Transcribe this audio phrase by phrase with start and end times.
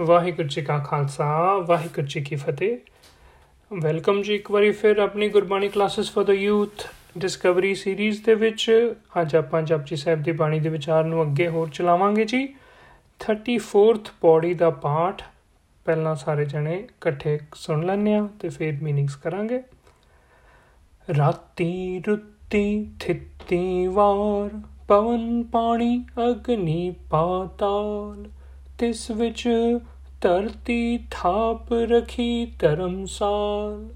[0.00, 2.76] ਵਾਹਿਗੁਰੂ ਜੀ ਕਾ ਖਾਲਸਾ, ਵਾਹਿਗੁਰੂ ਜੀ ਕੀ ਫਤਿਹ।
[3.82, 6.86] ਵੈਲਕਮ ਜੀ ਇੱਕ ਵਾਰੀ ਫਿਰ ਆਪਣੀ Gurbani classes for the youth
[7.18, 11.68] discovery series ਦੇ ਵਿੱਚ। ਅੱਜ ਆਪਾਂ ਜਪਜੀ ਸਾਹਿਬ ਦੀ ਬਾਣੀ ਦੇ ਵਿਚਾਰ ਨੂੰ ਅੱਗੇ ਹੋਰ
[11.68, 12.54] ਚਲਾਵਾਂਗੇ ਜੀ।
[13.20, 15.22] 34th ਪੌੜੀ ਦਾ ਪਾਠ,
[15.84, 19.62] ਪਹਿਲਾਂ ਸਾਰੇ ਜਣੇ ਇਕੱਠੇ ਸੁਣ ਲੈਣੇ ਆ ਤੇ ਫਿਰ ਮੀਨਿੰਗਸ ਕਰਾਂਗੇ।
[21.18, 28.39] ਰਾਤੀ ਰੁੱਤੀ ਥਿੱਤੀ ਵਾਰ, ਪਵਨ ਪਾਣੀ, ਅਗਨੀ ਪਾਤਾਲ
[28.80, 29.48] ਤਿਸ ਵਿੱਚ
[30.20, 33.88] ਧਰਤੀ ਥਾਪ ਰਖੀ ਧਰਮਸਾਲ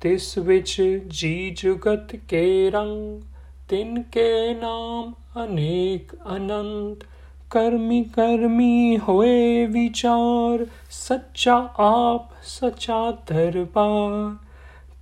[0.00, 3.22] ਤਿਸ ਵਿੱਚ ਜੀ ਜੁਗਤ ਕੇ ਰੰਗ,
[3.68, 5.12] ਤਿਨ ਕੇ ਨਾਮ
[5.44, 7.04] ਅਨੇਕ ਅਨੰਤ।
[7.50, 14.36] ਕਰਮੀ ਕਰਮੀ ਹੋਏ ਵਿਚਾਰ, ਸੱਚਾ ਆਪ ਸੱਚਾ ਦਰਬਾਰ।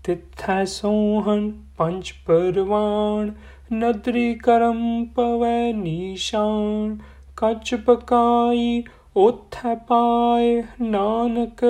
[0.04, 3.32] ਤਿਥੈ ਸੋਹਣ ਪੰਜ ਪਰਵਾਨ
[3.72, 6.98] ਨਦਰੀ ਕਰਮ ਪਵੈ ਨੀਸ਼ਾਨ।
[7.36, 8.82] ਕੱਚ ਪਕਾਈ
[9.16, 11.64] ਉਥੈ ਪਾਏ ਨਾਨਕ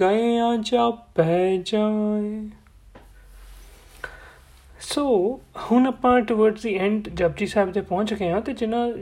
[0.00, 2.48] ਗਏ ਜਾਪੈ ਜਾਏ।
[4.80, 5.40] ਸੋ
[5.72, 8.92] ਹੁਣ ਆਪਾਂ towards the end Japji Sahib ਤੇ ਪਹੁੰਚ ਗਏ ਹਾਂ ਤੇ ਜਿਨ੍ਹਾਂ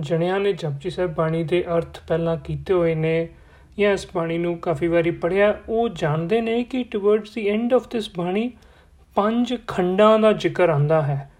[0.00, 3.28] ਜਣਿਆਂ ਨੇ ਜਪਜੀ ਸਾਹਿਬ ਬਾਣੀ ਦੇ ਅਰਥ ਪਹਿਲਾਂ ਕੀਤੇ ਹੋਏ ਨੇ
[3.78, 7.88] ਜਾਂ ਇਸ ਬਾਣੀ ਨੂੰ ਕਾਫੀ ਵਾਰੀ ਪੜਿਆ ਉਹ ਜਾਣਦੇ ਨੇ ਕਿ towards the end of
[7.88, 8.50] this ਬਾਣੀ
[9.14, 11.30] ਪੰਜ ਖੰਡਾਂ ਦਾ ਜ਼ਿਕਰ ਆਂਦਾ ਹੈ।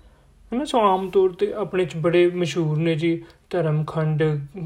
[0.55, 4.24] ਹਨਾ, ਸੋ ਆਮ ਤੌਰ ਤੇ ਆਪਣੇ ਚ ਬੜੇ ਮਸ਼ਹੂਰ ਨੇ ਜੀ। ਧਰਮ ਖੰਡ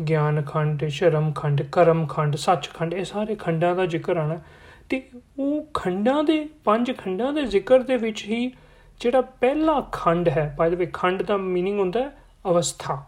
[0.07, 4.39] ਗਿਆਨ ਖੰਡ ਸ਼ਰਮ ਖੰਡ ਕਰਮ ਖੰਡ ਸੱਚ ਖੰਡ ਇਹ ਸਾਰੇ ਖੰਡਾਂ ਦਾ ਜ਼ਿਕਰ ਆਣਾ
[4.89, 8.51] ਤੇ ਉਹ ਖੰਡਾਂ ਦੇ ਪੰਜ ਖੰਡਾਂ ਦੇ ਜ਼ਿਕਰ ਦੇ ਵਿੱਚ ਹੀ
[8.99, 12.17] ਜਿਹੜਾ ਪਹਿਲਾ ਖੰਡ ਹੈ ਬਾਈ ਦ ਵੇ ਖੰਡ ਦਾ मीनिंग ਹੁੰਦਾ ਹੈ
[12.47, 13.03] ਅਵਸਥਾ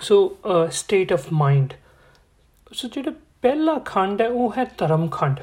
[0.00, 0.36] so
[0.70, 1.72] state of mind
[2.72, 3.12] so ਜਿਹੜਾ
[3.42, 5.40] ਪਹਿਲਾ ਖੰਡ ਹੈ ਉਹ ਹੈ ਧਰਮ ਖੰਡ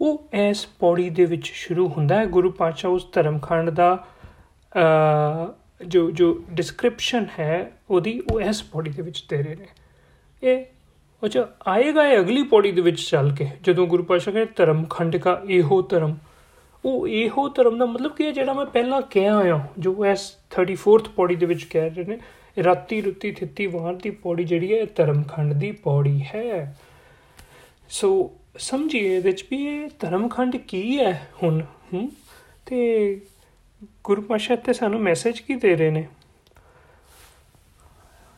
[0.00, 4.06] ਉਹ ਇਸ ਪੌੜੀ ਦੇ ਵਿੱਚ ਸ਼ੁਰੂ ਹੁੰਦਾ ਹੈ ਗੁਰੂ ਪਾਤਸ਼ਾਹ ਉਸ ਧਰਮ ਖੰਡ ਦਾ
[5.83, 9.67] ਜੋ ਜੋ ਡਿਸਕ੍ਰਿਪਸ਼ਨ ਹੈ, ਉਹਦੀ ਉਹ ਇਸ ਪੌੜੀ ਦੇ ਵਿੱਚ ਦੇ ਰਹੇ ਨੇ।
[10.43, 10.65] ਇਹ
[11.23, 15.17] ਅੱਛਾ ਆਏਗਾ ਇਹ ਅਗਲੀ ਪੌੜੀ ਦੇ ਵਿੱਚ ਚੱਲ ਕੇ, ਜਦੋਂ ਗੁਰੂ ਪਾਤਸ਼ਾਹ ਕਹਿੰਦੇ ਧਰਮ ਖੰਡ
[15.17, 16.15] ਦਾ ਇਹੋ ਧਰਮ।
[16.83, 21.09] ਉਹ ਇਹੋ ਧਰਮ ਦਾ ਮਤਲਬ ਕੀ ਹੈ, ਜਿਹੜਾ ਮੈਂ ਪਹਿਲਾਂ ਕਿਹਾ ਆਇਆ ਜੋ ਇਸ 34th
[21.15, 22.17] ਪੌੜੀ ਦੇ ਵਿੱਚ ਕਹਿ ਰਹੇ ਨੇ,
[22.63, 26.77] ਰਾਤੀ ਰੁੱਤੀ ਥਿੱਤੀ ਵਾਰ ਦੀ ਪੌੜੀ ਜਿਹੜੀ ਹੈ ਧਰਮ ਖੰਡ ਦੀ ਪੌੜੀ ਹੈ।
[27.89, 31.61] ਸੋ ਸਮਝੀਏ ਇਹਦੇ ਵਿੱਚ ਵੀ ਇਹ ਧਰਮ ਖੰਡ ਕੀ ਹੈ ਹੁਣ
[32.65, 33.21] ਤੇ
[34.03, 36.07] ਗੁਰੂ ਪਾਸ਼ਾ ਤੇ ਸਾਨੂੰ ਮੈਸੇਜ ਕੀ ਦੇ ਰਹੇ ਨੇ?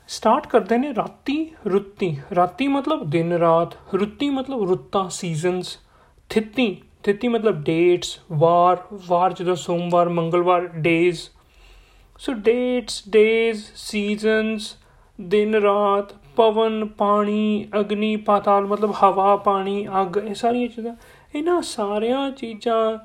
[0.08, 5.80] ਸਟਾਰਟ ਕਰਦੇ ਨੇ ਰਾਤੀ ਰੁੱਤੀ। ਰਾਤੀ ਮਤਲਬ ਦਿਨ ਰਾਤ, ਰੁੱਤੀ ਮਤਲਬ ਰੁੱਤਾਂ ਸੀਜ਼ਨਸ
[6.30, 11.20] ਥਿੱਤੀ ਥਿੱਤੀ ਮਤਲਬ ਡੇਟਸ ਵਾਰ ਵਾਰ ਜਦੋਂ ਸੋਮਵਾਰ, ਮੰਗਲਵਾਰ days
[12.20, 14.76] so dates days seasons
[15.22, 20.96] ਦਿਨ ਰਾਤ, ਪਵਨ, ਪਾਣੀ, ਅਗਨੀ, ਪਾਤਾਲ ਮਤਲਬ ਹਵਾ, ਪਾਣੀ, ਅੱਗ, ਇਹ ਸਾਰੀਆਂ ਚੀਜ਼ਾਂ।
[21.36, 22.98] ਇਹਨਾਂ ਸਾਰੀਆਂ ਚੀਜ਼ਾਂ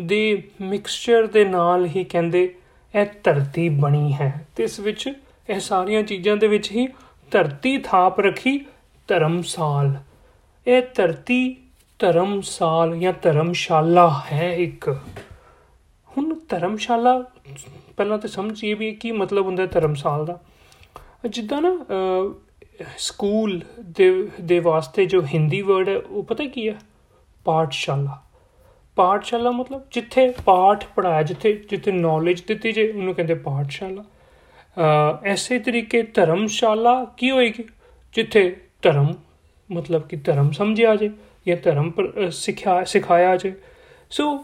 [0.00, 2.54] ਦੇ ਮਿਕਸਚਰ ਦੇ ਨਾਲ ਹੀ ਕਹਿੰਦੇ
[2.94, 5.12] ਇਹ ਧਰਤੀ ਬਣੀ ਹੈ। ਤੇ ਇਸ ਵਿੱਚ
[5.50, 6.86] ਇਹ ਸਾਰੀਆਂ ਚੀਜ਼ਾਂ ਦੇ ਵਿੱਚ ਹੀ
[7.30, 8.58] ਧਰਤੀ ਥਾਪ ਰੱਖੀ
[9.08, 9.94] ਧਰਮਸਾਲ।
[10.66, 11.56] ਇਹ ਧਰਤੀ
[11.98, 14.88] ਧਰਮਸਾਲ ਜਾਂ ਧਰਮਸ਼ਾਲਾ ਹੈ ਇੱਕ।
[16.08, 17.18] ਹੁਣ ਧਰਮਸ਼ਾਲਾ
[17.96, 20.40] ਪਹਿਲਾਂ ਤਾਂ ਸਮਝੀਏ ਵੀ ਕੀ ਮਤਲਬ ਹੁੰਦਾ ਧਰਮਸਾਲ ਦਾ।
[21.26, 21.72] ਜਿੱਦਾਂ ਨਾ
[22.98, 26.78] ਸਕੂਲ ਦੇ ਦੇ ਵਾਸਤੇ ਜੋ ਹਿੰਦੀ ਵਰਡ ਹੈ, ਉਹ ਪਤਾ ਕੀ ਹੈ?
[27.44, 28.22] ਪਾਠਸ਼ਾਲਾ।
[28.98, 34.04] ਪਾਠਸ਼ਾਲਾ ਮਤਲਬ ਜਿੱਥੇ ਪਾਠ ਪੜਾਇਆ ਜਿੱਥੇ ਜਿੱਥੇ ਨੌਲੇਜ ਦਿੱਤੀ ਜੇ, ਉਹਨੂੰ ਕਹਿੰਦੇ ਪਾਠਸ਼ਾਲਾ।
[35.24, 37.64] ਐਸੇ ਤਰੀਕੇ ਧਰਮਸ਼ਾਲਾ ਕੀ ਹੋਏਗੀ?
[38.14, 39.14] ਜਿੱਥੇ ਧਰਮ
[39.70, 41.10] ਮਤਲਬ ਕਿ ਧਰਮ ਸਮਝਿਆ ਜੇ
[41.46, 41.92] ਜਾਂ ਧਰਮ
[42.30, 43.52] ਸਿੱਖਿਆ, ਸਿਖਾਇਆ ਜੇ।
[44.10, 44.42] ਸੋ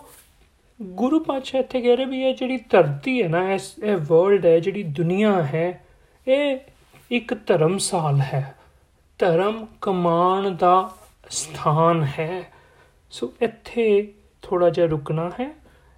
[0.82, 4.58] ਗੁਰੂ ਪਾਤਸ਼ਾਹ ਇੱਥੇ ਕਹਿ ਰਹੇ ਵੀ ਇਹ ਜਿਹੜੀ ਧਰਤੀ ਹੈ ਨਾ, ਇਸ, ਇਹ ਵਰਲਡ ਹੈ,
[4.58, 5.84] ਜਿਹੜੀ ਦੁਨੀਆ ਹੈ,
[6.28, 6.58] ਇਹ
[7.10, 8.54] ਇੱਕ ਧਰਮਸਾਲ ਹੈ।
[9.18, 10.90] ਧਰਮ ਕਮਾਨ ਦਾ
[11.30, 12.42] ਸਥਾਨ ਹੈ।
[13.10, 13.86] ਸੋ ਇੱਥੇ
[14.43, 15.49] ਥੋੜਾ ਜਿਹਾ ਰੁਕਣਾ ਹੈ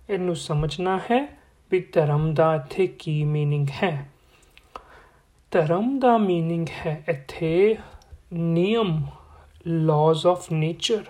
[0.09, 1.37] ਇਹਨੂੰ ਸਮਝਣਾ ਹੈ
[1.71, 4.09] ਵੀ ਧਰਮ ਦਾ ਇੱਥੇ ਕੀ मीनिंग ਹੈ
[5.51, 7.77] ਧਰਮ ਦਾ मीनिंग ਹੈ ਇੱਥੇ
[8.33, 9.01] ਨਿਯਮ
[9.67, 11.03] ਲਾਜ਼ ਆਫ ਨੇਚਰ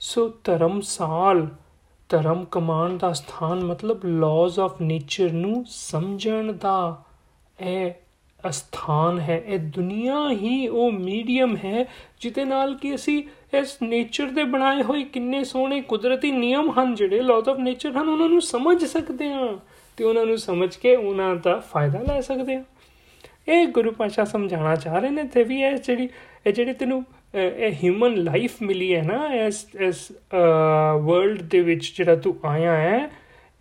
[0.00, 1.48] ਸੋ ਧਰਮਸਾਲ
[2.10, 7.04] ਧਰਮ ਕਮਾਨ ਦਾ ਸਥਾਨ ਮਤਲਬ ਲਾਜ਼ ਆਫ ਨੇਚਰ ਨੂੰ ਸਮਝਣ ਦਾ
[7.58, 7.92] ਇਹ
[8.43, 11.85] ਅਸਥਾਨ ਹੈ। ਇਹ ਦੁਨੀਆ ਹੀ ਉਹ ਮੀਡੀਅਮ ਹੈ
[12.21, 17.21] ਜਿਤੇ ਨਾਲ ਕਿ ਅਸੀਂ ਇਸ ਨੇਚਰ ਦੇ ਬਣਾਏ ਹੋਏ ਕਿੰਨੇ ਸੋਹਣੇ ਕੁਦਰਤੀ ਨਿਯਮ ਹਨ ਜਿਹੜੇ
[17.21, 19.55] ਲਾਜ਼ ਆਫ ਨੇਚਰ ਹਨ, ਉਹਨਾਂ ਨੂੰ ਸਮਝ ਸਕਦੇ ਹਾਂ
[19.97, 22.63] ਤੇ ਉਹਨਾਂ ਨੂੰ ਸਮਝ ਕੇ ਉਹਨਾਂ ਦਾ ਫਾਇਦਾ ਲੈ ਸਕਦੇ ਹਾਂ।
[23.47, 26.09] ਇਹ ਗੁਰੂ ਪਾਸ਼ਾ ਸਮਝਾਉਣਾ ਚਾਹ ਰਹੇ ਨੇ ਤੇ ਵੀ ਇਹ ਜਿਹੜੀ
[26.47, 27.03] ਇਹ ਜਿਹੜੀ ਤੈਨੂੰ
[27.35, 30.11] ਇਹ ਹਿਊਮਨ ਲਾਈਫ ਮਿਲੀ ਹੈ ਨਾ, ਇਸ ਇਸ
[31.01, 33.09] ਵਰਲਡ ਦੇ ਵਿੱਚ ਜਿਹੜਾ ਤੂੰ ਆਇਆ ਹੈ,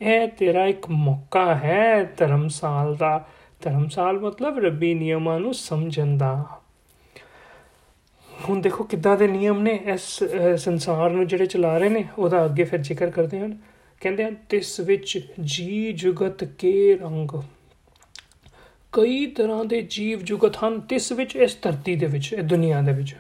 [0.01, 3.29] ਇਹ ਤੇਰਾ ਇੱਕ ਮੌਕਾ ਹੈ ਧਰਮਸਾਲ ਦਾ।
[3.63, 6.45] ਧਰਮਸਾਲ ਮਤਲਬ ਰੱਬੀ ਨਿਯਮਾਂ ਨੂੰ ਸਮਝਣ ਦਾ।
[8.49, 10.25] ਹੁਣ ਦੇਖੋ ਕਿੱਦਾਂ ਦੇ ਨਿਯਮ ਨੇ ਇਸ
[10.57, 13.59] ਸੰਸਾਰ ਨੂੰ ਜਿਹੜੇ ਚਲਾ ਰਹੇ ਨੇ, ਉਹਦਾ ਅੱਗੇ ਫਿਰ ਜ਼ਿਕਰ ਕਰਦੇ ਹਨ।
[14.01, 17.29] ਕਹਿੰਦੇ ਹਨ, ਤਿਸ ਵਿੱਚ ਜੀ ਜੁਗਤ ਕੇ ਰੰਗ।
[18.93, 22.93] ਕਈ ਤਰ੍ਹਾਂ ਦੇ ਜੀਵ ਜੁਗਤ ਹਨ, ਤਿਸ ਵਿੱਚ, ਇਸ ਧਰਤੀ ਦੇ ਵਿੱਚ ਇਹ ਦੁਨੀਆ ਦੇ
[22.93, 23.17] ਵਿੱਚ।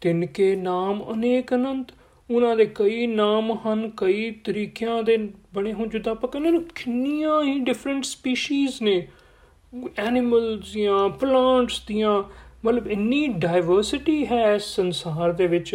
[0.00, 1.86] ਤਿੰਨ ਕੇ ਨਾਮ ਅਨੇਕ ਅਨੰਤ,
[2.30, 5.16] ਉਹਨਾਂ ਦੇ ਕਈ ਨਾਮ ਹਨ, ਕਈ ਤਰੀਕਿਆਂ ਦੇ
[5.54, 9.08] ਬਣੇ ਹੋਣ। ਜਿੱਦਾਂ ਆਪਾਂ ਕਹਿੰਦੇ ਨੇ ਕਿੰਨੀਆਂ ਹੀ ਡਿਫਰੈਂਟ ਸਪੀਸੀਜ਼ ਨੇ।
[9.98, 12.22] ਐਨੀਮਲਸ ਜਾਂ ਪਲਾਂਟਸ ਦੀਆਂ,
[12.64, 15.74] ਮਤਲਬ ਇੰਨੀ ਡਾਈਵਰਸਿਟੀ ਹੈ ਇਸ ਸੰਸਾਰ ਦੇ ਵਿੱਚ,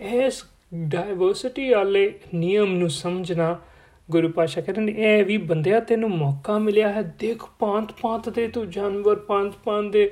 [0.00, 0.44] ਇਸ
[0.74, 3.58] ਡਾਈਵਰਸਿਟੀ ਵਾਲੇ ਨਿਯਮ ਨੂੰ ਸਮਝਣਾ
[4.08, 8.46] ਗੁਰੂ ਪਾਸ਼ਾ ਕਹਿੰਦੇ ਨੇ, ਇਹ ਵੀ ਬੰਦਿਆ ਤੈਨੂੰ ਮੌਕਾ ਮਿਲਿਆ ਹੈ, ਦੇਖ ਪਾਂਤ ਪਾਂਤ ਦੇ
[8.48, 10.10] ਤੂੰ ਜਾਨਵਰ ਪਾਂਤ ਪਾਂਤ ਦੇ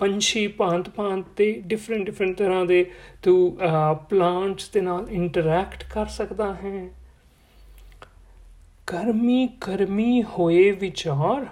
[0.00, 2.84] ਪੰਛੀ ਭਾਂਤ ਭਾਂਤ ਤੇ ਡਿਫਰੈਂਟ ਡਿਫਰੈਂਟ ਤਰ੍ਹਾਂ ਦੇ
[3.22, 3.56] ਤੂੰ
[4.10, 6.88] ਪਲਾਂਟਸ ਦੇ ਨਾਲ ਇੰਟਰੈਕਟ ਕਰ ਸਕਦਾ ਹੈ।
[8.86, 11.46] ਕਰਮੀ ਕਰਮੀ ਹੋਏ ਵਿਚਾਰ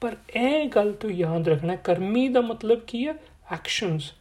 [0.00, 3.14] ਪਰ ਇਹ ਗੱਲ ਤੂੰ ਯਾਦ ਰੱਖਣਾ, ਕਰਮੀ ਦਾ ਮਤਲਬ ਕੀ ਹੈ?
[3.52, 4.12] ਐਕਸ਼ਨਸ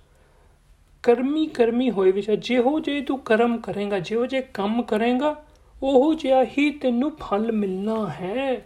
[1.03, 5.35] ਕਰਮੀ ਕਰਮੀ ਹੋਏ ਵਿਚਾਰ ਜਿਹੋ ਜੇ ਤੂੰ ਕਰਮ ਕਰੇਗਾ, ਜਿਹੋ ਜੇ ਕੰਮ ਕਰੇਗਾ,
[5.83, 8.65] ਉਹ ਜਿਹਾ ਹੀ ਤੈਨੂੰ ਫਲ ਮਿਲਣਾ ਹੈ।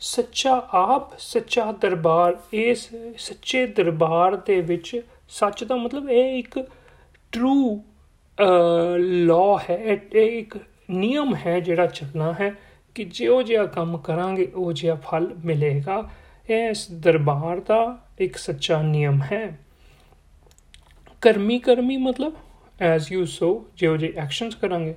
[0.00, 2.88] ਸੱਚਾ ਆਪ, ਸੱਚਾ ਦਰਬਾਰ, ਇਸ
[3.18, 6.58] ਸੱਚੇ ਦਰਬਾਰ ਦੇ ਵਿੱਚ ਸੱਚ ਦਾ ਮਤਲਬ ਇਹ ਇੱਕ
[7.32, 7.82] ਟਰੂ
[9.26, 9.76] ਲਾਅ ਹੈ,
[10.12, 10.58] ਇਹ ਇੱਕ
[10.90, 12.54] ਨਿਯਮ ਹੈ ਜਿਹੜਾ ਚੱਲਣਾ ਹੈ।
[12.96, 16.10] ਕਿ ਜਿਉ ਜਿਹਾ ਕੰਮ ਕਰਾਂਗੇ, ਉਹ ਜਿਹਾ ਫਲ ਮਿਲੇਗਾ।
[16.48, 19.58] ਇਸ ਦਰਬਾਰ ਦਾ ਇੱਕ ਸੱਚਾ ਨਿਯਮ ਹੈ।
[21.20, 22.32] ਕਰਮੀ ਕਰਮੀ ਮਤਲਬ
[22.80, 24.94] ਐਜ਼ ਯੂ ਸੋ ਜਿਉ ਜੇ ਐਕਸ਼ਨਸ ਕਰਾਂਗੇ।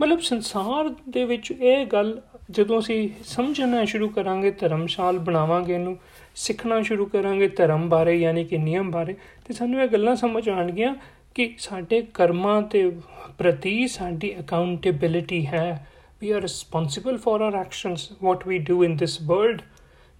[0.00, 2.20] ਮਤਲਬ ਸੰਸਾਰ ਦੇ ਵਿੱਚ ਇਹ ਗੱਲ,
[2.50, 5.98] ਜਦੋਂ ਅਸੀਂ ਸਮਝਣਾ ਸ਼ੁਰੂ ਕਰਾਂਗੇ, ਧਰਮਸ਼ਾਲ ਬਣਾਵਾਂਗੇ ਇਹਨੂੰ,
[6.34, 10.94] ਸਿੱਖਣਾ ਸ਼ੁਰੂ ਕਰਾਂਗੇ ਧਰਮ ਬਾਰੇ, ਯਾਨੀ ਕਿ ਨਿਯਮ ਬਾਰੇ, ਤੇ ਸਾਨੂੰ ਇਹ ਗੱਲਾਂ ਸਮਝ ਆਣਗੀਆਂ
[11.34, 12.92] ਕਿ ਸਾਡੇ ਕਰਮਾਂ ਤੇ
[13.38, 15.88] ਪ੍ਰਤੀ ਸਾਡੀ ਅਕਾਊਂਟੇਬਿਲਿਟੀ ਹੈ।
[16.24, 19.62] We are responsible for our actions what we do in this world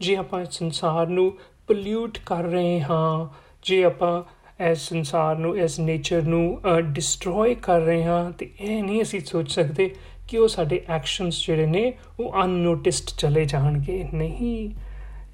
[0.01, 1.31] ਜੇ ਆਪਾਂ ਸੰਸਾਰ ਨੂੰ
[1.69, 3.27] ਪੋਲਿਊਟ ਕਰ ਰਹੇ ਹਾਂ
[3.63, 4.23] ਜੇ ਆਪਾਂ
[4.65, 6.61] ਇਸ ਸੰਸਾਰ ਨੂੰ ਇਸ ਨੇਚਰ ਨੂੰ
[6.93, 9.91] ਡਿਸਟਰੋਏ ਕਰ ਰਹੇ ਹਾਂ ਤੇ ਇਹ ਨਹੀਂ ਅਸੀਂ ਸੋਚ ਸਕਦੇ
[10.29, 14.71] ਕਿ ਉਹ ਸਾਡੇ ਐਕਸ਼ਨਸ ਜਿਹੜੇ ਨੇ ਉਹ ਅਨਨੋਟਿਸਡ ਚਲੇ ਜਾਣਗੇ ਨਹੀਂ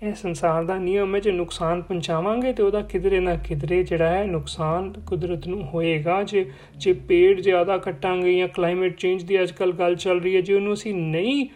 [0.03, 4.25] ਇਹ ਸੰਸਾਰ ਦਾ ਨਿਯਮ ਹੈ, ਜੇ ਨੁਕਸਾਨ ਪਹੁੰਚਾਵਾਂਗੇ ਤੇ ਉਹਦਾ ਕਿਧਰੇ ਨਾ ਕਿਧਰੇ ਜਿਹੜਾ ਹੈ
[4.27, 6.45] ਨੁਕਸਾਨ ਕੁਦਰਤ ਨੂੰ ਹੋਏਗਾ। ਜੇ
[6.77, 10.73] ਜੇ ਪੇੜ ਜ਼ਿਆਦਾ ਕੱਟਾਂਗੇ ਜਾਂ ਕਲਾਈਮੇਟ ਚੇਂਜ ਦੀ ਅੱਜਕੱਲ ਗੱਲ ਚੱਲ ਰਹੀ ਹੈ, ਜੇ ਉਹਨੂੰ
[10.73, 11.47] ਅਸੀਂ ਨਹੀਂ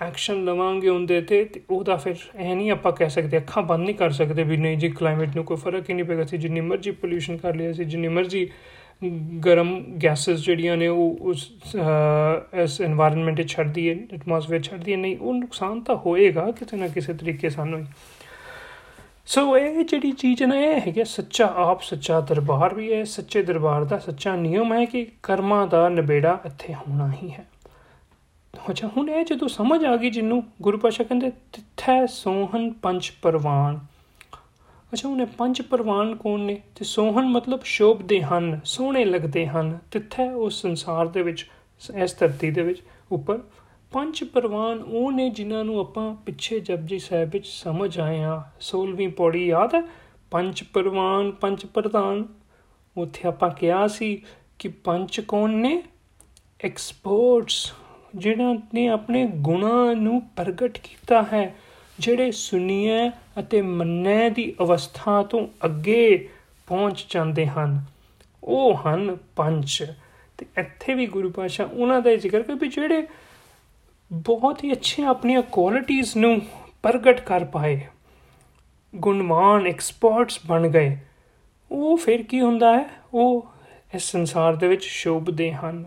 [0.00, 3.94] ਐਕਸ਼ਨ ਲਵਾਂਗੇ ਉਹਦੇ ਤੇ ਤੇ ਉਹਦਾ ਫਿਰ ਇਹ ਨਹੀਂ ਆਪਾਂ ਕਹਿ ਸਕਦੇ, ਅੱਖਾਂ ਬੰਦ ਨਹੀਂ
[3.96, 6.90] ਕਰ ਸਕਦੇ ਵੀ ਨਹੀਂ, ਜੀ ਕਲਾਈਮੇਟ ਨੂੰ ਕੋਈ ਫ਼ਰਕ ਹੀ ਨਹੀਂ ਪੈਗਾ ਸੀ ਜਿੰਨੀ ਮਰਜ਼ੀ
[6.90, 8.48] ਪੋਲੂਸ਼ਨ ਕਰ ਲਿਆ ਸੀ ਜਿੰਨੀ ਮਰਜ਼ੀ
[9.44, 11.50] ਗਰਮ ਗੈਸਸ ਜਿਹੜੀਆਂ ਨੇ ਉਹ ਉਸ
[12.54, 16.88] ਇਸ এনवायरमेंट ਵਿੱਚ ਛੱਡਦੀ ਹੈ ਐਟਮੋਸਫੇਅਰ ਛੱਡਦੀ ਹੈ, ਨਹੀਂ, ਉਹ ਨੁਕਸਾਨ ਤਾਂ ਹੋਏਗਾ ਕਿਤੇ ਨਾ
[16.88, 17.86] ਕਿਸੇ ਤਰੀਕੇ ਸਾਨੂੰ ਹੀ।
[19.26, 23.42] ਸੋ ਇਹ ਜਿਹੜੀ ਚੀਜ਼ ਨਾ, ਇਹ ਹੈ ਕਿ ਸੱਚਾ ਆਪ, ਸੱਚਾ ਦਰਬਾਰ ਵੀ ਹੈ, ਸੱਚੇ
[23.42, 27.46] ਦਰਬਾਰ ਦਾ ਸੱਚਾ ਨਿਯਮ ਹੈ ਕਿ ਕਰਮਾਂ ਦਾ ਨਿਬੇੜਾ ਇੱਥੇ ਹੋਣਾ ਹੀ ਹੈ।
[28.70, 33.78] ਅੱਛਾ, ਹੁਣ ਇਹ ਜਦੋਂ ਸਮਝ ਆ ਗਈ ਜਿੰਨੂੰ ਗੁਰੂ ਪਾਸ਼ਾ ਕਹਿੰਦੇ, ਤਿੱਥੈ ਸੋਹਣ ਪੰਜ ਪਰਵਾਨ
[34.92, 36.62] ਅੱਛਾ, ਉਹਨੇ ਪੰਜ ਪਰਵਾਨ ਕੌਣ ਨੇ?
[36.74, 41.50] ਤੇ ਸੋਹਣ ਮਤਲਬ ਸ਼ੋਭਦੇ ਹਨ, ਸੋਹਣੇ ਲੱਗਦੇ ਹਨ। ਤਿੱਥੇ ਉਸ ਸੰਸਾਰ ਦੇ ਵਿੱਚ,
[41.96, 43.38] ਇਸ ਧਰਤੀ ਦੇ ਵਿੱਚ ਉੱਪਰ।
[43.92, 49.08] ਪੰਜ ਪਰਵਾਨ ਉਹ ਨੇ ਜਿਨ੍ਹਾਂ ਨੂੰ ਆਪਾਂ ਪਿੱਛੇ ਜਪਜੀ ਸਾਹਿਬ ਵਿੱਚ ਸਮਝ ਆਏ ਆ 16ਵੀਂ
[49.08, 49.82] ਪੌੜੀ ਯਾਦ ਹੈ?
[50.30, 52.24] ਪੰਜ ਪਰਵਾਨ, ਪੰਜ ਪ੍ਰਧਾਨ।
[52.96, 54.22] ਉੱਥੇ ਆਪਾਂ ਕਿਹਾ ਸੀ
[54.58, 55.82] ਕਿ ਪੰਜ ਕੌਣ ਨੇ?
[56.64, 57.72] ਐਕਸਪਰਟਸ
[58.16, 61.54] ਜਿਨ੍ਹਾਂ ਨੇ ਆਪਣੇ ਗੁਣਾਂ ਨੂੰ ਪ੍ਰਗਟ ਕੀਤਾ ਹੈ।
[61.98, 66.28] ਜਿਹੜੇ ਸੁਣੀਏ ਅਤੇ ਮੰਨੇ ਦੀ ਅਵਸਥਾ ਤੋਂ ਅੱਗੇ
[66.66, 67.80] ਪਹੁੰਚ ਜਾਂਦੇ ਹਨ,
[68.44, 69.82] ਉਹ ਹਨ ਪੰਜ।
[70.38, 73.06] ਤੇ ਇੱਥੇ ਵੀ ਗੁਰੂ ਪਾਸ਼ਾ ਉਹਨਾਂ ਦਾ ਜ਼ਿਕਰ ਕਰ ਵੀ ਜਿਹੜੇ
[74.12, 76.40] ਬਹੁਤ ਹੀ ਅੱਛੇ ਆਪਣੀਆਂ ਕੁਆਲਿਟੀਆਂ ਨੂੰ
[76.82, 77.80] ਪ੍ਰਗਟ ਕਰ ਪਾਏ,
[78.94, 80.96] ਗੁਣਵਾਨ ਐਕਸਪਰਟਸ ਬਣ ਗਏ,
[81.70, 82.84] ਉਹ ਫਿਰ ਕੀ ਹੁੰਦਾ ਹੈ?
[83.14, 83.46] ਉਹ
[83.94, 85.84] ਇਸ ਸੰਸਾਰ ਦੇ ਵਿੱਚ ਸ਼ੋਭਦੇ ਹਨ।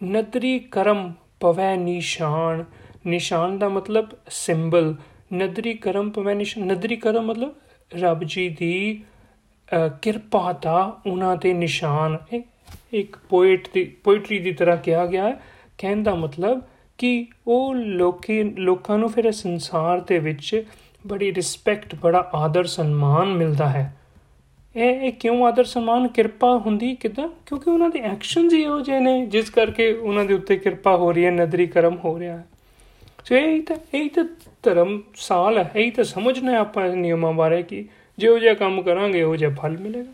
[0.00, 2.64] ਨਦਰੀ ਕਰਮ ਪਵੈ ਨਿਸ਼ਾਨ
[3.06, 4.94] ਨਿਸ਼ਾਨ ਦਾ ਮਤਲਬ ਸਿੰਬਲ
[5.34, 7.54] ਨਦਰੀ ਕਰਮ ਪਵੈਨਿਸ਼ ਨਦਰੀ ਕਰਮ ਮਤਲਬ
[7.94, 9.02] ਰੱਬ ਜੀ ਦੀ
[10.02, 12.16] ਕਿਰਪਾ ਦਾ ਉਹਨਾਂ ਤੇ ਨਿਸ਼ਾਨ।
[12.92, 15.40] ਇੱਕ ਪੋਇਟ ਦੀ ਪੋਇਟਰੀ ਦੀ ਤਰ੍ਹਾਂ ਕਿਹਾ ਗਿਆ ਹੈ।
[15.78, 16.62] ਕਹਿਣ ਦਾ ਮਤਲਬ
[16.98, 20.62] ਕਿ ਉਹ ਲੋਕੀ ਲੋਕਾਂ ਨੂੰ ਫਿਰ ਸੰਸਾਰ ਦੇ ਵਿੱਚ
[21.06, 23.96] ਬੜੀ ਰਿਸਪੈਕਟ ਬੜਾ ਆਦਰ, ਸਨਮਾਨ ਮਿਲਦਾ ਹੈ।
[24.76, 27.28] ਇਹ ਇਹ ਕਿਉਂ ਆਦਰ, ਸਨਮਾਨ, ਕਿਰਪਾ ਹੁੰਦੀ ਕਿਦਾਂ?
[27.46, 31.10] ਕਿਉਂਕਿ ਉਹਨਾਂ ਦੇ ਐਕਸ਼ਨਸ ਹੀ ਹੋ ਜਿਹੇ ਨੇ, ਜਿਸ ਕਰਕੇ ਉਹਨਾਂ ਦੇ ਉੱਤੇ ਕਿਰਪਾ ਹੋ
[31.12, 32.44] ਰਹੀ ਹੈ, ਨਦਰੀ ਕਰਮ ਹੋ ਰਿਹਾ ਹੈ।
[33.26, 34.24] ਸੋ ਇਹ ਤਾਂ ਇਹ ਤਾਂ
[34.62, 37.84] ਧਰਮ ਸਾਲ ਹੈ। ਇਹ ਤਾਂ ਸਮਝਣਾ ਆਪਾਂ ਇਸ ਨਿਯਮਾਂ ਬਾਰੇ ਕਿ
[38.18, 40.12] ਜਿਉ ਜਿਹਾ ਕੰਮ ਕਰਾਂਗੇ ਉਹ ਜਿਹਾ ਫਲ ਮਿਲੇਗਾ।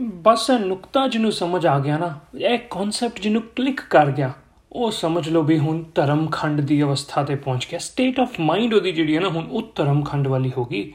[0.00, 4.32] ਬਸ ਨੁਕਤਾ ਜਿਹਨੂੰ ਸਮਝ ਆ ਗਿਆ ਨਾ, ਇਹ ਕਨਸੈਪਟ ਜਿਹਨੂੰ ਕਲਿੱਕ ਕਰ ਗਿਆ,
[4.72, 8.74] ਉਹ ਸਮਝ ਲਓ ਵੀ ਹੁਣ ਧਰਮ ਖੰਡ ਦੀ ਅਵਸਥਾ ਤੇ ਪਹੁੰਚ ਗਿਆ। ਸਟੇਟ ਆਫ ਮਾਈਂਡ
[8.74, 10.92] ਉਹਦੀ ਜਿਹੜੀ ਹੈ ਨਾ, ਹੁਣ ਉਹ ਧਰਮ ਖੰਡ ਵਾਲੀ ਹੋ ਗਈ।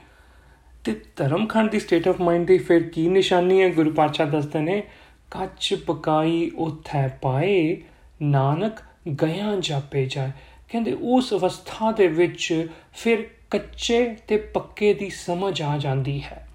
[0.83, 3.69] ਤੇ ਧਰਮ ਖੰਡ ਦੀ ਸਟੇਟ ਆਫ ਮਾਈਂਡ ਦੀ ਫਿਰ ਕੀ ਨਿਸ਼ਾਨੀ ਹੈ?
[3.69, 4.83] ਗੁਰੂ ਪਾਤਸ਼ਾਹ ਦੱਸਦੇ ਨੇ,
[5.31, 7.81] ਕੱਚ ਪਕਾਈ ਉਥੈ ਪਾਏ,
[8.21, 8.81] ਨਾਨਕ
[9.23, 10.31] ਗਿਆ ਜਾਪੇ ਜਾਏ।
[10.69, 16.47] ਕਹਿੰਦੇ ਉਸ ਅਵਸਥਾ ਦੇ ਵਿੱਚ ਫਿਰ ਕੱਚੇ ਤੇ ਪੱਕੇ ਦੀ ਸਮਝ ਆ ਜਾਂਦੀ ਹੈ।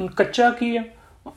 [0.00, 0.84] ਹੁਣ ਕੱਚਾ ਕੀ ਹੈ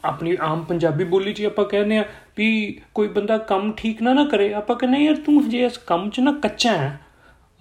[0.06, 2.04] ਆਪਣੀ ਆਮ ਪੰਜਾਬੀ ਬੋਲੀ 'ਚ ਆਪਾਂ ਕਹਿੰਦੇ ਆ
[2.38, 6.10] ਵੀ ਕੋਈ ਬੰਦਾ ਕੰਮ ਠੀਕ ਨਾ ਨਾ ਕਰੇ, ਆਪਾਂ ਕਹਿੰਦੇ ਯਾਰ ਤੂੰ ਹਜੇ ਇਸ ਕੰਮ
[6.10, 7.00] 'ਚ ਨਾ ਕੱਚਾ ਹੈ,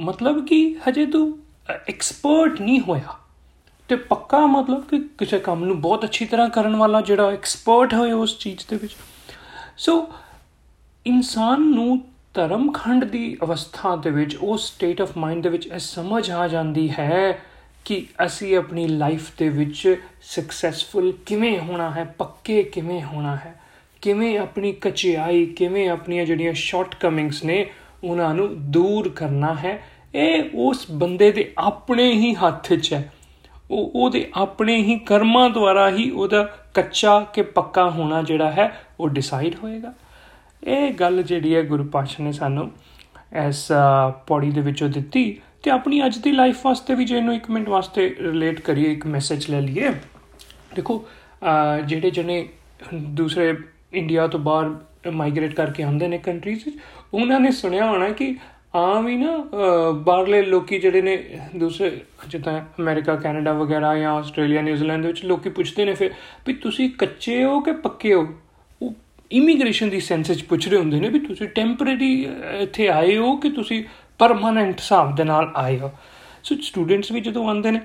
[0.01, 1.39] ਮਤਲਬ ਕਿ ਹਜੇ ਤੂੰ
[1.89, 3.17] ਐਕਸਪਰਟ ਨਹੀਂ ਹੋਇਆ।
[3.89, 8.13] ਤੇ ਪੱਕਾ ਮਤਲਬ ਕਿ ਕਿਸੇ ਕੰਮ ਨੂੰ ਬਹੁਤ ਅੱਛੀ ਤਰ੍ਹਾਂ ਕਰਨ ਵਾਲਾ ਜਿਹੜਾ ਐਕਸਪਰਟ ਹੋਏ
[8.13, 8.97] ਉਸ ਚੀਜ਼ ਦੇ ਵਿੱਚ।
[9.77, 10.13] ਸੋ
[11.07, 12.01] ਇਨਸਾਨ ਨੂੰ
[12.35, 16.91] ਧਰਮਖੰਡ ਦੀ ਅਵਸਥਾ ਦੇ ਵਿੱਚ, ਉਸ ਸਟੇਟ ਆਫ ਮਾਈਂਡ ਦੇ ਵਿੱਚ ਇਹ ਸਮਝ ਆ ਜਾਂਦੀ
[16.99, 17.39] ਹੈ
[17.85, 23.61] ਕਿ ਅਸੀਂ ਆਪਣੀ ਲਾਈਫ ਦੇ ਵਿੱਚ ਸਕਸੈਸਫੁਲ ਕਿਵੇਂ ਹੋਣਾ ਹੈ, ਪੱਕੇ ਕਿਵੇਂ ਹੋਣਾ ਹੈ,
[24.03, 27.67] ਕਿਵੇਂ ਆਪਣੀ ਕਚਿਆਈ, ਕਿਵੇਂ ਆਪਣੀਆਂ ਜਿਹੜੀਆਂ ਸ਼ਾਰਟ ਕਮਿੰਗਸ ਨੇ,
[28.05, 29.83] ਉਹਨਾਂ ਨੂੰ ਦੂਰ ਕਰਨਾ ਹੈ।
[30.15, 33.13] ਇਹ ਉਸ ਬੰਦੇ ਦੇ ਆਪਣੇ ਹੀ ਹੱਥ 'ਚ ਹੈ।
[33.71, 36.43] ਉਹ, ਉਹਦੇ ਆਪਣੇ ਹੀ ਕਰਮਾਂ ਦੁਆਰਾ ਹੀ ਉਹਦਾ
[36.75, 39.93] ਕੱਚਾ ਕਿ ਪੱਕਾ ਹੋਣਾ ਜਿਹੜਾ ਹੈ, ਉਹ ਡਿਸਾਈਡ ਹੋਏਗਾ।
[40.65, 42.71] ਇਹ ਗੱਲ ਜਿਹੜੀ ਹੈ ਗੁਰੂ ਪਾਤਸ਼ਾਹ ਨੇ ਸਾਨੂੰ
[43.33, 43.67] ਐਸ
[44.27, 47.69] ਪੌੜੀ ਦੇ ਵਿੱਚੋਂ ਦਿੱਤੀ ਤੇ ਆਪਣੀ ਅੱਜ ਦੀ ਲਾਈਫ ਵਾਸਤੇ ਵੀ ਜੇ ਇਹਨੂੰ 1 ਮਿੰਟ
[47.69, 49.91] ਵਾਸਤੇ ਰਿਲੇਟ ਕਰੀਏ, ਇੱਕ ਮੈਸੇਜ ਲੈ ਲਈਏ।
[50.77, 51.05] ਦੇਖੋ
[51.87, 52.49] ਜਿਹੜੇ ਜਣੇ
[52.95, 53.55] ਦੂਸਰੇ
[53.93, 56.69] ਇੰਡੀਆ ਤੋਂ ਬਾਹਰ ਮਾਈਗ੍ਰੇਟ ਕਰਕੇ ਆਉਂਦੇ ਨੇ ਕੰਟਰੀਜ਼
[57.15, 58.35] ਉਹਨਾਂ ਨੇ ਸੁਣਿਆ ਹੋਣਾ ਕਿ
[58.77, 59.37] ਆਮ ਹੀ ਨਾ
[59.97, 61.17] ਬਾਹਰਲੇ ਲੋਕੀ ਜਿਹੜੇ ਨੇ
[61.57, 66.11] ਦੂਸਰੇ ਜਿੱਦਾਂ ਅਮਰੀਕਾ, ਕੈਨੇਡਾ ਵਗੈਰਾ ਜਾਂ ਆਸਟ੍ਰੇਲੀਆ, ਨਿਊਜ਼ੀਲੈਂਡ ਦੇ ਵਿੱਚ ਲੋਕੀ ਪੁੱਛਦੇ ਨੇ ਫਿਰ
[66.47, 68.21] ਵੀ ਤੁਸੀਂ ਕੱਚੇ ਹੋ ਕਿ ਪੱਕੇ ਹੋ?
[68.21, 68.27] ਉਹ
[69.33, 72.29] ਇਮੀਗ੍ਰੇਸ਼ਨ ਦੀ ਸੈਂਸ ਵਿੱਚ ਪੁੱਛ ਰਹੇ ਹੁੰਦੇ ਨੇ ਵੀ ਤੁਸੀਂ ਟੈਂਪਰੇਰੀ
[72.61, 73.85] ਇੱਥੇ ਆਏ ਹੋ ਕਿ ਤੁਸੀਂ
[74.19, 75.91] ਪਰਮਨੈਂਟ ਹਿਸਾਬ ਦੇ ਨਾਲ ਆਏ ਹੋ?
[76.45, 77.81] ਸੋ ਸਟੂਡੈਂਟਸ ਵੀ ਜਦੋਂ ਆਉਂਦੇ ਨੇ,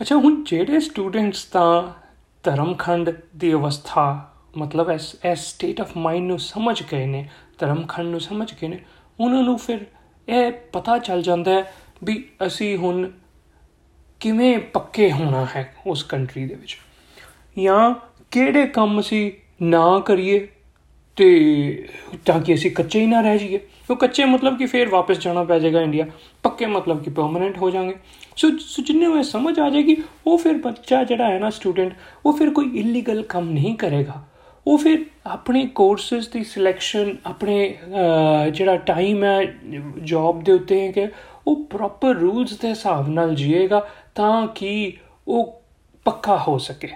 [0.00, 1.92] ਅੱਛਾ, ਹੁਣ ਜਿਹੜੇ ਸਟੂਡੈਂਟਸ ਤਾਂ
[2.42, 7.28] ਧਰਮਖੰਡ ਦੀ ਅਵਸਥਾ, ਮਤਲਬ as as state of mind ਨੂੰ ਸਮਝ ਗਏ ਨੇ,
[7.58, 8.84] ਧਰਮਖੰਡ ਨੂੰ ਸਮਝ ਗਏ ਨੇ,
[9.20, 9.78] ਉਹਨਾਂ ਨੂੰ ਫਿਰ
[10.28, 11.72] ਇਹ ਪਤਾ ਚੱਲ ਜਾਂਦਾ ਹੈ
[12.04, 13.10] ਵੀ ਅਸੀਂ ਹੁਣ
[14.20, 16.78] ਕਿਵੇਂ ਪੱਕੇ ਹੋਣਾ ਹੈ ਉਸ ਕੰਟਰੀ ਦੇ ਵਿੱਚ?
[17.58, 17.94] ਜਾਂ
[18.30, 20.48] ਕਿਹੜੇ ਕੰਮ ਅਸੀਂ ਨਾ ਕਰੀਏ
[21.16, 21.88] ਤੇ
[22.26, 25.42] ਤਾਂ ਕਿ ਅਸੀਂ ਕੱਚੇ ਹੀ ਨਾ ਰਹਿ ਜਾਈਏ। ਉਹ ਕੱਚੇ ਮਤਲਬ ਕਿ ਫੇਰ ਵਾਪਸ ਜਾਣਾ
[25.44, 26.06] ਪੈ ਜਾਏਗਾ ਇੰਡੀਆ।
[26.42, 27.94] ਪੱਕੇ ਮਤਲਬ ਕਿ ਪਰਮਨੈਂਟ ਹੋ ਜਾਾਂਗੇ
[28.36, 29.96] ਸੋ ਸੋ ਜਿੰਨੇ ਹੋਏ ਸਮਝ ਆ ਜਾਏਗੀ,
[30.26, 31.92] ਉਹ ਫਿਰ ਬੱਚਾ ਜਿਹੜਾ ਹੈ ਨਾ ਸਟੂਡੈਂਟ
[32.26, 34.22] ਉਹ ਫਿਰ ਕੋਈ ਇਲੀਗਲ ਕੰਮ ਨਹੀਂ ਕਰੇਗਾ।
[34.66, 37.74] ਉਹ ਫਿਰ ਆਪਣੇ ਕੋਰਸਸ ਦੀ ਸਿਲੈਕਸ਼ਨ ਆਪਣੇ
[38.54, 39.40] ਜਿਹੜਾ ਟਾਈਮ ਹੈ
[40.02, 41.06] ਜੌਬ ਦੇ ਉੱਤੇ ਹੈ ਕਿ
[41.46, 44.92] ਉਹ ਪ੍ਰੋਪਰ ਰੂਲਸ ਦੇ ਹਿਸਾਬ ਨਾਲ ਜੀਏਗਾ ਤਾਂ ਕਿ
[45.28, 45.62] ਉਹ
[46.06, 46.88] ਪੱਕਾ ਹੋ ਸਕੇ।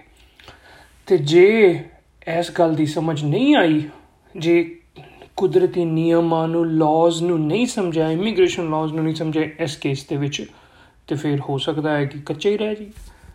[1.07, 1.49] ਤੇ ਜੇ
[2.39, 3.83] ਇਸ ਗੱਲ ਦੀ ਸਮਝ ਨਹੀਂ ਆਈ
[4.37, 4.77] ਜੇ
[5.37, 10.17] ਕੁਦਰਤੀ ਨਿਯਮਾਂ ਨੂੰ ਲਾਜ਼ ਨੂੰ ਨਹੀਂ ਸਮਝਿਆ ਇਮੀਗ੍ਰੇਸ਼ਨ ਲਾਜ਼ ਨੂੰ ਨਹੀਂ ਸਮਝਿਆ ਇਸ ਕੇਸ ਦੇ
[10.17, 10.47] ਵਿੱਚ,
[11.07, 12.91] ਤੇ ਫਿਰ ਹੋ ਸਕਦਾ ਹੈ ਕਿ ਕੱਚੇ ਹੀ ਰਹਿ ਜੀ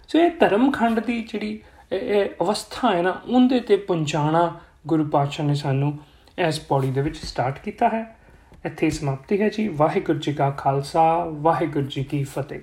[0.07, 1.59] ਸੋ ਇਹ ਧਰਮਖੰਡ ਦੀ ਜਿਹੜੀ
[1.91, 5.97] ਇਹ ਅਵਸਥਾ ਹੈ ਨਾ, ਉਹਦੇ ਤੇ ਪਹੁੰਚਾਣਾ ਗੁਰੂ ਪਾਤਸ਼ਾਹ ਨੇ ਸਾਨੂੰ
[6.47, 8.15] ਇਸ ਪੌੜੀ ਦੇ ਵਿੱਚ ਸਟਾਰਟ ਕੀਤਾ ਹੈ।
[8.65, 12.59] ਇੱਥੇ ਸਮਾਪਤੀ ਹੈ ਜੀ। ਵਾਹਿਗੁਰੂ ਜੀ ਕਾ ਖਾਲਸਾ, ਵਾਹਿਗੁਰੂ ਜੀ ਕੀ ਫਤਿਹ।